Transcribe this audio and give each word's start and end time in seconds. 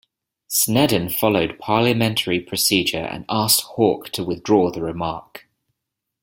Snedden 0.47 1.09
followed 1.09 1.59
parliamentary 1.59 2.39
procedure 2.39 2.97
and 3.05 3.23
asked 3.29 3.61
Hawke 3.61 4.09
to 4.13 4.23
withdraw 4.23 4.71
the 4.71 4.81
remark. 4.81 5.47